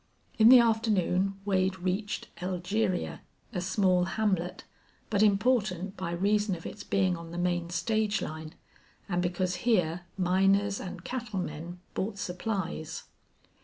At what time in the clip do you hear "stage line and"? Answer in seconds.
7.69-9.21